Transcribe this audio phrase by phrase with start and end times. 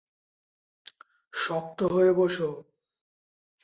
[1.33, 2.49] শক্ত হয়ে বসো!